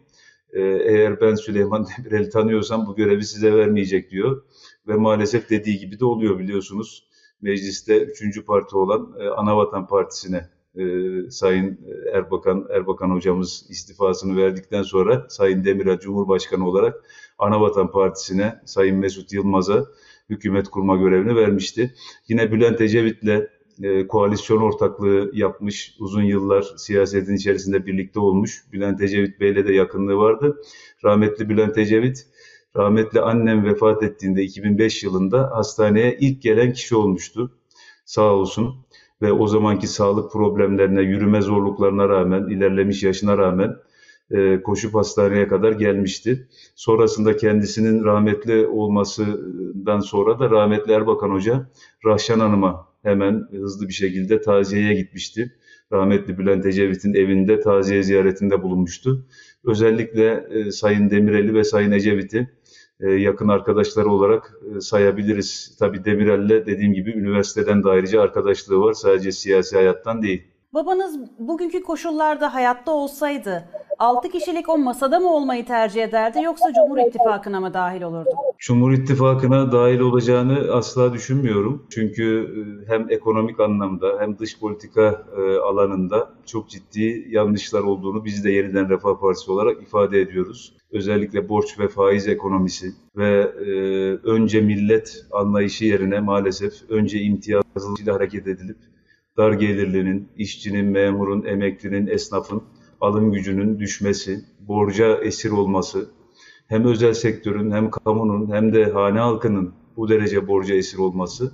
[0.54, 4.44] Eğer ben Süleyman Demirel'i tanıyorsam bu görevi size vermeyecek diyor.
[4.88, 7.08] Ve maalesef dediği gibi de oluyor biliyorsunuz.
[7.42, 10.84] Mecliste üçüncü parti olan Anavatan Partisi'ne e,
[11.30, 11.80] Sayın
[12.14, 17.04] Erbakan Erbakan hocamız istifasını verdikten sonra Sayın Demirel Cumhurbaşkanı olarak
[17.38, 19.86] Anavatan Partisi'ne Sayın Mesut Yılmaz'a
[20.30, 21.94] hükümet kurma görevini vermişti.
[22.28, 23.50] Yine Bülent Ecevit'le
[23.84, 28.64] e, koalisyon ortaklığı yapmış, uzun yıllar siyasetin içerisinde birlikte olmuş.
[28.74, 30.62] Bülent Ecevit Bey'le de yakınlığı vardı.
[31.04, 32.28] Rahmetli Bülent Ecevit,
[32.76, 37.52] rahmetli annem vefat ettiğinde 2005 yılında hastaneye ilk gelen kişi olmuştu.
[38.06, 38.76] Sağ olsun
[39.22, 43.76] ve o zamanki sağlık problemlerine, yürüme zorluklarına rağmen, ilerlemiş yaşına rağmen
[44.32, 46.48] e, koşup hastaneye kadar gelmişti.
[46.76, 51.70] Sonrasında kendisinin rahmetli olmasından sonra da rahmetli Erbakan Hoca
[52.06, 55.56] Rahşan Hanım'a hemen hızlı bir şekilde taziyeye gitmişti.
[55.92, 59.26] Rahmetli Bülent Ecevit'in evinde taziye ziyaretinde bulunmuştu.
[59.64, 62.50] Özellikle e, Sayın Demirel'i ve Sayın Ecevit'i
[63.10, 65.76] yakın arkadaşları olarak e, sayabiliriz.
[65.80, 68.94] Tabii Demirel'le dediğim gibi üniversiteden de ayrıca arkadaşlığı var.
[68.94, 70.44] Sadece siyasi hayattan değil.
[70.74, 73.64] Babanız bugünkü koşullarda hayatta olsaydı
[74.00, 78.30] 6 kişilik o masada mı olmayı tercih ederdi yoksa Cumhur İttifakı'na mı dahil olurdu?
[78.60, 81.86] Cumhur İttifakı'na dahil olacağını asla düşünmüyorum.
[81.90, 88.44] Çünkü e, hem ekonomik anlamda hem dış politika e, alanında çok ciddi yanlışlar olduğunu biz
[88.46, 90.74] de yeniden Refah Partisi olarak ifade ediyoruz.
[90.92, 93.72] Özellikle borç ve faiz ekonomisi ve e,
[94.30, 98.78] önce millet anlayışı yerine maalesef önce imtiyazlı hareket edilip
[99.38, 102.64] dar gelirlinin, işçinin, memurun, emeklinin, esnafın
[103.02, 106.10] alım gücünün düşmesi, borca esir olması,
[106.68, 111.52] hem özel sektörün hem kamunun hem de hane halkının bu derece borca esir olması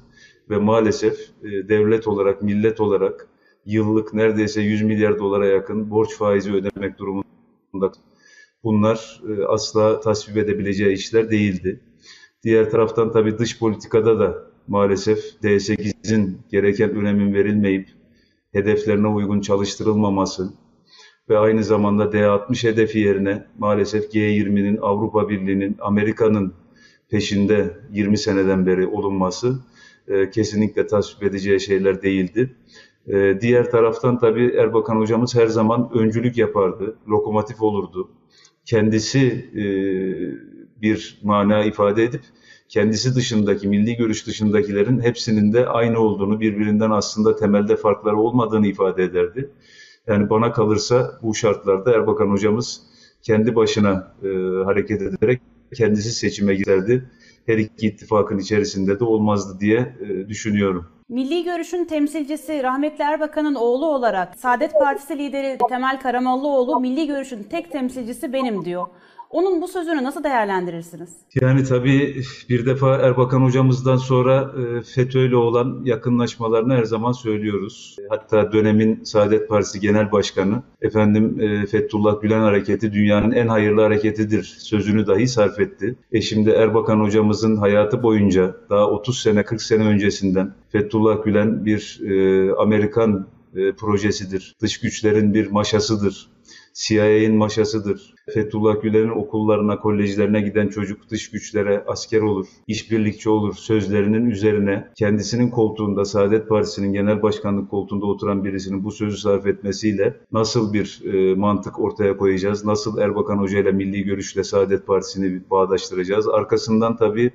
[0.50, 3.28] ve maalesef e, devlet olarak, millet olarak
[3.66, 7.92] yıllık neredeyse 100 milyar dolara yakın borç faizi ödemek durumunda.
[8.64, 11.82] Bunlar e, asla tasvip edebileceği işler değildi.
[12.44, 17.90] Diğer taraftan tabii dış politikada da maalesef D8'in gereken önemin verilmeyip
[18.52, 20.54] hedeflerine uygun çalıştırılmaması
[21.30, 26.54] ve aynı zamanda D60 hedefi yerine maalesef G20'nin, Avrupa Birliği'nin, Amerika'nın
[27.10, 29.60] peşinde 20 seneden beri olunması
[30.08, 32.56] e, kesinlikle tasvip edeceği şeyler değildi.
[33.08, 38.10] E, diğer taraftan tabii Erbakan hocamız her zaman öncülük yapardı, lokomotif olurdu.
[38.68, 39.66] Kendisi e,
[40.82, 42.22] bir mana ifade edip
[42.70, 49.04] kendisi dışındaki, milli görüş dışındakilerin hepsinin de aynı olduğunu, birbirinden aslında temelde farkları olmadığını ifade
[49.04, 49.50] ederdi.
[50.08, 52.82] Yani bana kalırsa bu şartlarda Erbakan hocamız
[53.22, 54.28] kendi başına e,
[54.66, 55.42] hareket ederek
[55.76, 57.10] kendisi seçime giderdi.
[57.46, 60.86] Her iki ittifakın içerisinde de olmazdı diye e, düşünüyorum.
[61.10, 67.72] Milli Görüş'ün temsilcisi rahmetli Erbakan'ın oğlu olarak Saadet Partisi lideri Temel Karamollaoğlu Milli Görüş'ün tek
[67.72, 68.88] temsilcisi benim diyor.
[69.30, 71.10] Onun bu sözünü nasıl değerlendirirsiniz?
[71.42, 77.96] Yani tabii bir defa Erbakan hocamızdan sonra e, FETÖ'yle olan yakınlaşmalarını her zaman söylüyoruz.
[78.10, 84.44] Hatta dönemin Saadet Partisi Genel Başkanı efendim e, Fethullah Gülen hareketi dünyanın en hayırlı hareketidir
[84.44, 85.96] sözünü dahi sarf etti.
[86.12, 92.02] E şimdi Erbakan hocamızın hayatı boyunca daha 30 sene 40 sene öncesinden Fethullah Gülen bir
[92.06, 94.56] e, Amerikan e, projesidir.
[94.62, 96.30] Dış güçlerin bir maşasıdır.
[96.74, 98.14] CIA'nin maşasıdır.
[98.34, 105.50] Fethullah Gülen'in okullarına, kolejlerine giden çocuk dış güçlere asker olur, işbirlikçi olur sözlerinin üzerine kendisinin
[105.50, 111.36] koltuğunda, Saadet Partisi'nin genel başkanlık koltuğunda oturan birisinin bu sözü sarf etmesiyle nasıl bir e,
[111.36, 116.28] mantık ortaya koyacağız, nasıl Erbakan Hoca ile Milli Görüş'le Saadet Partisi'ni bağdaştıracağız.
[116.28, 117.32] Arkasından tabii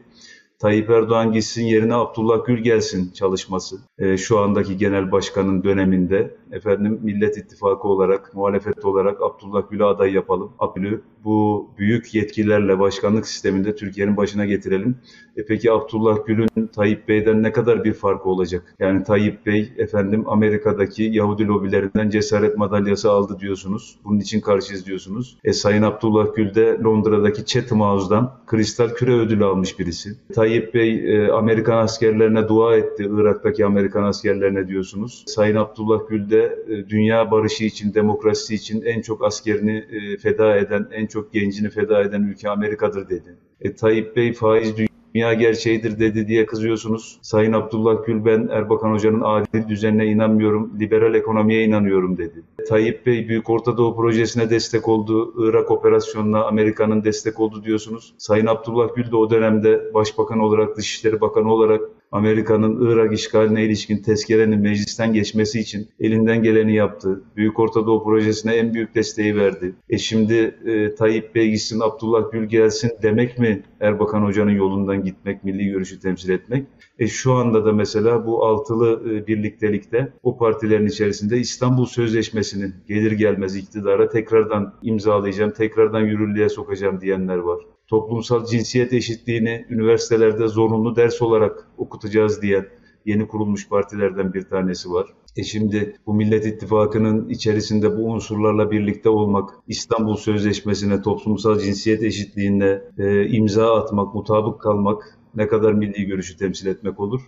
[0.62, 3.76] Tayyip Erdoğan gitsin yerine Abdullah Gül gelsin çalışması.
[3.98, 10.12] E, şu andaki genel başkanın döneminde efendim Millet İttifakı olarak, muhalefet olarak Abdullah Gül'ü aday
[10.12, 10.52] yapalım.
[10.58, 14.96] Abdül'ü bu büyük yetkilerle başkanlık sisteminde Türkiye'nin başına getirelim.
[15.36, 18.74] E peki Abdullah Gül'ün Tayyip Bey'den ne kadar bir farkı olacak?
[18.78, 23.98] Yani Tayyip Bey efendim Amerika'daki Yahudi lobilerinden cesaret madalyası aldı diyorsunuz.
[24.04, 25.38] Bunun için karşıyız diyorsunuz.
[25.44, 30.10] E Sayın Abdullah Gül de Londra'daki Chatham House'dan kristal küre ödülü almış birisi.
[30.34, 33.10] Tayyip Bey e, Amerikan askerlerine dua etti.
[33.12, 35.24] Irak'taki Amerikan askerlerine diyorsunuz.
[35.26, 40.56] Sayın Abdullah Gül de e, dünya barışı için, demokrasi için en çok askerini e, feda
[40.56, 43.36] eden, en çok gencini feda eden ülke Amerika'dır dedi.
[43.60, 44.76] E, Tayyip Bey faiz
[45.14, 47.18] dünya gerçeğidir dedi diye kızıyorsunuz.
[47.22, 52.42] Sayın Abdullah Gül ben Erbakan Hoca'nın adil düzenine inanmıyorum, liberal ekonomiye inanıyorum dedi.
[52.68, 58.14] Tayyip Bey Büyük Orta Doğu Projesi'ne destek oldu, Irak operasyonuna Amerika'nın destek oldu diyorsunuz.
[58.18, 61.80] Sayın Abdullah Gül de o dönemde Başbakan olarak, Dışişleri Bakanı olarak
[62.12, 67.22] Amerika'nın Irak işgaline ilişkin tezkerenin meclisten geçmesi için elinden geleni yaptı.
[67.36, 69.74] Büyük Orta Doğu Projesi'ne en büyük desteği verdi.
[69.90, 70.34] E şimdi
[70.66, 76.00] e, Tayyip Bey gitsin, Abdullah Gül gelsin demek mi Erbakan Hoca'nın yolundan gitmek, milli görüşü
[76.00, 76.66] temsil etmek?
[76.98, 83.12] E şu anda da mesela bu altılı e, birliktelikte o partilerin içerisinde İstanbul Sözleşmesi'ni gelir
[83.12, 87.58] gelmez iktidara tekrardan imzalayacağım, tekrardan yürürlüğe sokacağım diyenler var
[87.92, 92.66] toplumsal cinsiyet eşitliğini üniversitelerde zorunlu ders olarak okutacağız diyen
[93.06, 95.06] yeni kurulmuş partilerden bir tanesi var.
[95.36, 102.80] E şimdi bu Millet İttifakı'nın içerisinde bu unsurlarla birlikte olmak, İstanbul Sözleşmesi'ne, toplumsal cinsiyet eşitliğine
[102.98, 107.20] e, imza atmak, mutabık kalmak ne kadar milli görüşü temsil etmek olur?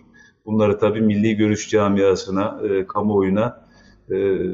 [0.45, 3.64] Bunları tabii milli görüş camiasına, e, kamuoyuna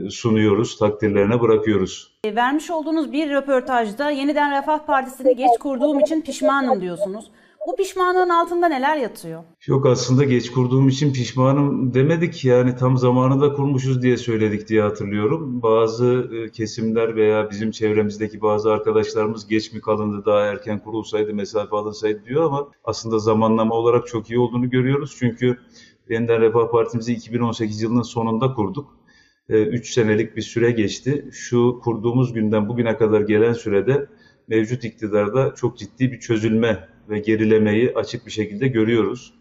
[0.10, 2.12] sunuyoruz, takdirlerine bırakıyoruz.
[2.24, 7.32] E, vermiş olduğunuz bir röportajda yeniden Refah Partisi'ni geç kurduğum için pişmanım diyorsunuz.
[7.68, 9.44] Bu pişmanlığın altında neler yatıyor?
[9.66, 15.62] Yok aslında geç kurduğum için pişmanım demedik yani tam zamanında kurmuşuz diye söyledik diye hatırlıyorum.
[15.62, 21.76] Bazı e, kesimler veya bizim çevremizdeki bazı arkadaşlarımız geç mi kalındı daha erken kurulsaydı mesafe
[21.76, 25.16] alınsaydı diyor ama aslında zamanlama olarak çok iyi olduğunu görüyoruz.
[25.20, 25.58] Çünkü
[26.12, 29.01] Yeniden Refah Partimizi 2018 yılının sonunda kurduk.
[29.52, 31.26] 3 e, senelik bir süre geçti.
[31.32, 34.08] Şu kurduğumuz günden bugüne kadar gelen sürede
[34.48, 39.34] mevcut iktidarda çok ciddi bir çözülme ve gerilemeyi açık bir şekilde görüyoruz.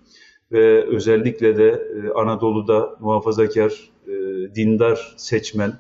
[0.53, 4.13] Ve özellikle de e, Anadolu'da muhafazakar, e,
[4.55, 5.73] dindar seçmen,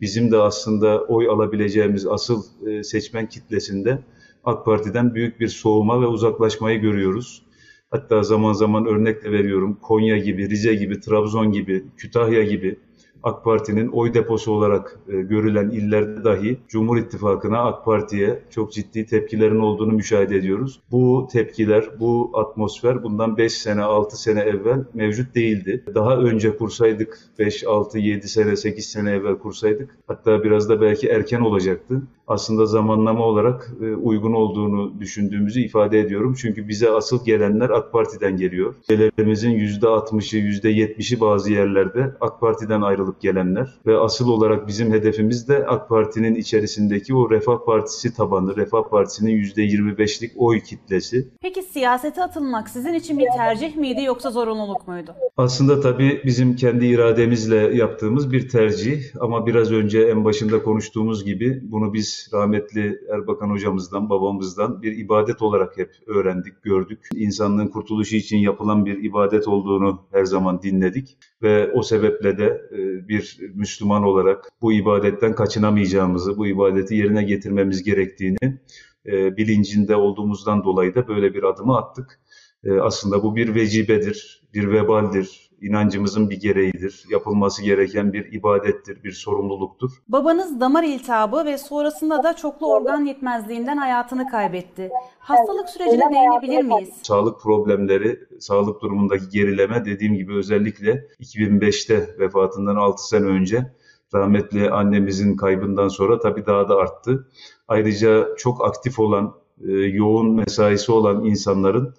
[0.00, 2.42] bizim de aslında oy alabileceğimiz asıl
[2.82, 3.98] seçmen kitlesinde
[4.44, 7.42] AK Parti'den büyük bir soğuma ve uzaklaşmayı görüyoruz.
[7.90, 12.78] Hatta zaman zaman örnek de veriyorum Konya gibi, Rize gibi, Trabzon gibi, Kütahya gibi
[13.24, 19.06] AK Parti'nin oy deposu olarak e, görülen illerde dahi Cumhur İttifakı'na AK Parti'ye çok ciddi
[19.06, 20.80] tepkilerin olduğunu müşahede ediyoruz.
[20.90, 25.84] Bu tepkiler, bu atmosfer bundan 5 sene, 6 sene evvel mevcut değildi.
[25.94, 31.08] Daha önce kursaydık 5, 6, 7 sene, 8 sene evvel kursaydık hatta biraz da belki
[31.08, 36.34] erken olacaktı aslında zamanlama olarak e, uygun olduğunu düşündüğümüzü ifade ediyorum.
[36.40, 38.74] Çünkü bize asıl gelenler AK Parti'den geliyor.
[38.90, 45.66] Üyelerimizin %60'ı, %70'i bazı yerlerde AK Parti'den ayrılıp gelenler ve asıl olarak bizim hedefimiz de
[45.66, 51.28] AK Parti'nin içerisindeki o Refah Partisi tabanı, Refah Partisi'nin %25'lik oy kitlesi.
[51.40, 55.14] Peki siyasete atılmak sizin için bir tercih miydi yoksa zorunluluk muydu?
[55.36, 61.60] Aslında tabii bizim kendi irademizle yaptığımız bir tercih ama biraz önce en başında konuştuğumuz gibi
[61.62, 67.08] bunu biz rahmetli Erbakan hocamızdan, babamızdan bir ibadet olarak hep öğrendik, gördük.
[67.14, 73.08] İnsanlığın kurtuluşu için yapılan bir ibadet olduğunu her zaman dinledik ve o sebeple de e,
[73.08, 78.58] bir Müslüman olarak bu ibadetten kaçınamayacağımızı, bu ibadeti yerine getirmemiz gerektiğini
[79.06, 82.20] e, bilincinde olduğumuzdan dolayı da böyle bir adımı attık.
[82.64, 87.04] E, aslında bu bir vecibedir, bir vebaldir, inancımızın bir gereğidir.
[87.10, 89.90] Yapılması gereken bir ibadettir, bir sorumluluktur.
[90.08, 94.90] Babanız damar iltihabı ve sonrasında da çoklu organ yetmezliğinden hayatını kaybetti.
[95.18, 96.90] Hastalık sürecine değinebilir miyiz?
[97.02, 103.72] Sağlık problemleri, sağlık durumundaki gerileme dediğim gibi özellikle 2005'te vefatından 6 sene önce
[104.14, 107.28] rahmetli annemizin kaybından sonra tabii daha da arttı.
[107.68, 111.94] Ayrıca çok aktif olan, e, yoğun mesaisi olan insanların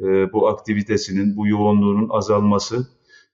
[0.00, 2.86] e, bu aktivitesinin, bu yoğunluğunun azalması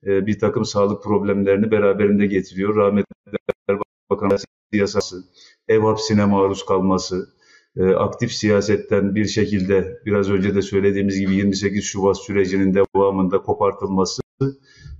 [0.06, 2.76] e, bir takım sağlık problemlerini beraberinde getiriyor.
[2.76, 3.06] Rahmetli
[3.68, 4.38] Erbakan
[4.72, 5.24] yasası,
[5.68, 7.28] ev hapsine maruz kalması,
[7.76, 14.22] e, aktif siyasetten bir şekilde biraz önce de söylediğimiz gibi 28 Şubat sürecinin devamında kopartılması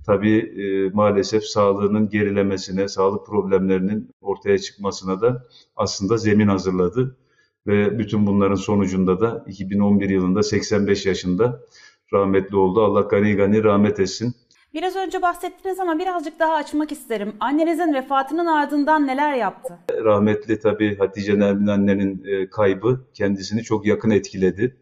[0.05, 5.43] tabii e, maalesef sağlığının gerilemesine, sağlık problemlerinin ortaya çıkmasına da
[5.75, 7.17] aslında zemin hazırladı.
[7.67, 11.61] Ve bütün bunların sonucunda da 2011 yılında 85 yaşında
[12.13, 12.83] rahmetli oldu.
[12.83, 14.33] Allah gani gani rahmet etsin.
[14.73, 17.35] Biraz önce bahsettiniz ama birazcık daha açmak isterim.
[17.39, 19.79] Annenizin vefatının ardından neler yaptı?
[19.91, 24.77] Rahmetli tabii Hatice Nermin annenin e, kaybı kendisini çok yakın etkiledi.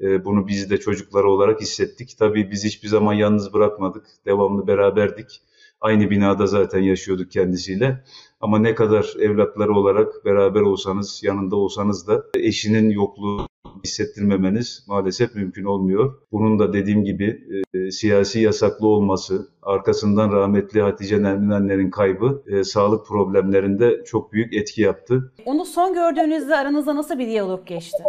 [0.00, 2.16] E, bunu biz de çocukları olarak hissettik.
[2.18, 4.06] Tabii biz hiçbir zaman yalnız bırakmadık.
[4.26, 5.42] Devamlı beraberdik.
[5.80, 8.04] Aynı binada zaten yaşıyorduk kendisiyle.
[8.40, 13.46] Ama ne kadar evlatları olarak beraber olsanız, yanında olsanız da eşinin yokluğu
[13.84, 16.14] hissettirmemeniz maalesef mümkün olmuyor.
[16.32, 17.40] Bunun da dediğim gibi
[17.74, 24.54] e, siyasi yasaklı olması, arkasından rahmetli Hatice Nermin annenin kaybı e, sağlık problemlerinde çok büyük
[24.54, 25.32] etki yaptı.
[25.44, 28.02] Onu son gördüğünüzde aranızda nasıl bir diyalog geçti?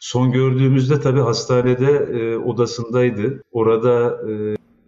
[0.00, 3.42] Son gördüğümüzde tabii hastanede e, odasındaydı.
[3.52, 4.20] Orada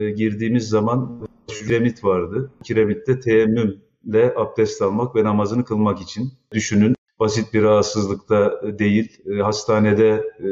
[0.00, 2.50] e, girdiğimiz zaman kiremit vardı.
[2.64, 6.32] Kiremitte teyemmümle abdest almak ve namazını kılmak için.
[6.52, 10.48] Düşünün basit bir rahatsızlıkta değil, e, hastanede e,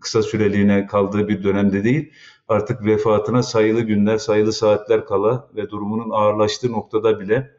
[0.00, 2.10] kısa süreliğine kaldığı bir dönemde değil,
[2.48, 7.50] artık vefatına sayılı günler, sayılı saatler kala ve durumunun ağırlaştığı noktada bile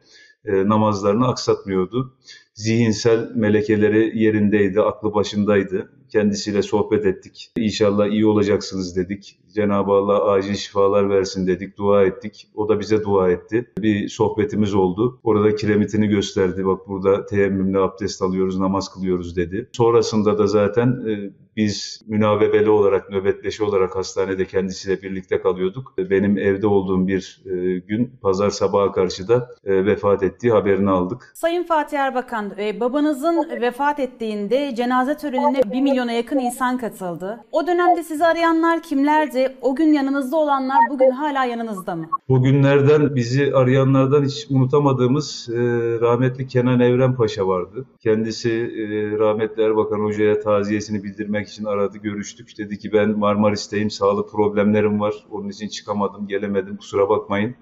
[0.44, 2.14] e, namazlarını aksatmıyordu.
[2.54, 5.92] Zihinsel melekeleri yerindeydi, aklı başındaydı.
[6.14, 7.50] Kendisiyle sohbet ettik.
[7.56, 9.38] İnşallah iyi olacaksınız dedik.
[9.54, 12.48] Cenab-ı Allah acil şifalar versin dedik, dua ettik.
[12.54, 13.72] O da bize dua etti.
[13.78, 15.20] Bir sohbetimiz oldu.
[15.22, 16.66] Orada kiremitini gösterdi.
[16.66, 19.68] Bak burada teyemmümle abdest alıyoruz, namaz kılıyoruz dedi.
[19.72, 25.94] Sonrasında da zaten e, biz münavebeli olarak, nöbetleşi olarak hastanede kendisiyle birlikte kalıyorduk.
[25.98, 31.32] Benim evde olduğum bir e, gün pazar sabaha karşı da e, vefat ettiği haberini aldık.
[31.34, 37.44] Sayın Fatih Erbakan, e, babanızın vefat ettiğinde cenaze törenine 1 milyona yakın insan katıldı.
[37.52, 39.56] O dönemde sizi arayanlar kimlerdi?
[39.62, 42.06] O gün yanınızda olanlar bugün hala yanınızda mı?
[42.28, 45.56] Bugünlerden bizi arayanlardan hiç unutamadığımız e,
[46.00, 47.86] rahmetli Kenan Evren Paşa vardı.
[48.00, 52.58] Kendisi e, rahmetli Erbakan Hoca'ya taziyesini bildirmek için aradı, görüştük.
[52.58, 55.14] Dedi ki ben Marmaris'teyim, sağlık problemlerim var.
[55.30, 57.54] Onun için çıkamadım, gelemedim, kusura bakmayın.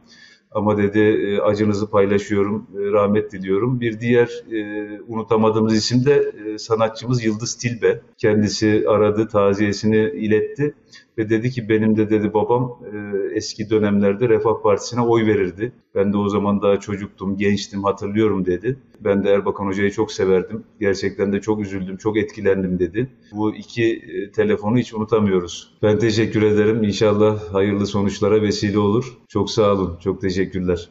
[0.54, 3.80] Ama dedi e, acınızı paylaşıyorum, e, rahmet diliyorum.
[3.80, 8.00] Bir diğer e, unutamadığımız isim de sanatçımız Yıldız Tilbe.
[8.18, 10.74] Kendisi aradı, taziyesini iletti
[11.18, 12.96] ve dedi ki benim de dedi babam e,
[13.36, 15.72] eski dönemlerde Refah Partisi'ne oy verirdi.
[15.94, 18.78] Ben de o zaman daha çocuktum, gençtim hatırlıyorum dedi.
[19.00, 20.64] Ben de Erbakan Hoca'yı çok severdim.
[20.80, 23.10] Gerçekten de çok üzüldüm, çok etkilendim dedi.
[23.32, 25.74] Bu iki e, telefonu hiç unutamıyoruz.
[25.82, 26.82] Ben teşekkür ederim.
[26.82, 29.18] İnşallah hayırlı sonuçlara vesile olur.
[29.28, 29.98] Çok sağ olun.
[30.04, 30.88] Çok teşekkürler.